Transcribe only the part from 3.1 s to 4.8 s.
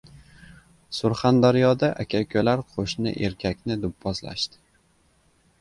erkakni do‘pposlashdi